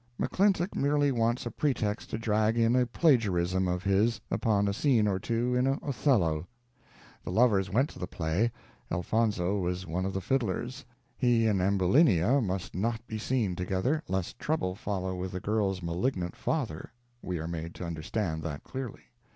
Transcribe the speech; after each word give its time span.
McClintock 0.19 0.73
merely 0.75 1.11
wants 1.11 1.45
a 1.45 1.51
pretext 1.51 2.09
to 2.09 2.17
drag 2.17 2.57
in 2.57 2.75
a 2.75 2.87
plagiarism 2.87 3.67
of 3.67 3.83
his 3.83 4.19
upon 4.31 4.67
a 4.67 4.73
scene 4.73 5.07
or 5.07 5.19
two 5.19 5.53
in 5.53 5.67
"Othello." 5.83 6.47
The 7.23 7.31
lovers 7.31 7.69
went 7.69 7.87
to 7.91 7.99
the 7.99 8.07
play. 8.07 8.51
Elfonzo 8.91 9.59
was 9.59 9.85
one 9.85 10.05
of 10.07 10.13
the 10.13 10.19
fiddlers. 10.19 10.85
He 11.15 11.45
and 11.45 11.61
Ambulinia 11.61 12.41
must 12.41 12.73
not 12.73 13.05
be 13.05 13.19
seen 13.19 13.55
together, 13.55 14.01
lest 14.07 14.39
trouble 14.39 14.73
follow 14.73 15.15
with 15.15 15.33
the 15.33 15.39
girl's 15.39 15.83
malignant 15.83 16.35
father; 16.35 16.91
we 17.21 17.37
are 17.37 17.47
made 17.47 17.75
to 17.75 17.85
understand 17.85 18.41
that 18.41 18.63
clearly. 18.63 19.03